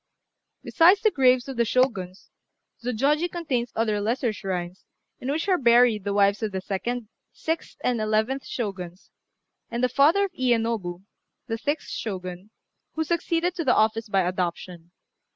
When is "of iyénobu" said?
10.25-11.03